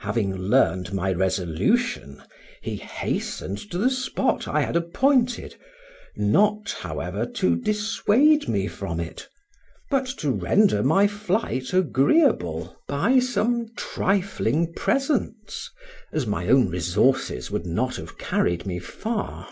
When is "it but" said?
8.98-10.06